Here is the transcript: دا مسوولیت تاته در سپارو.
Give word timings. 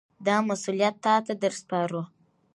دا 0.25 0.35
مسوولیت 0.47 0.95
تاته 1.03 1.33
در 1.41 1.53
سپارو. 1.61 2.01